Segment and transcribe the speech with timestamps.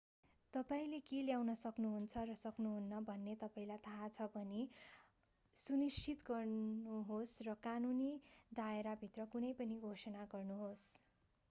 [0.53, 4.63] तपाईंले के ल्याउन सक्नुहुन्छ र सक्नुहुन्न भन्ने तपाईंलाई थाहा छ भनी
[5.57, 8.11] सुनिश्चित गर्नुहोस् र कानुनी
[8.55, 10.91] दायराभित्र कुनै पनि घोषणा गर्नुहोस्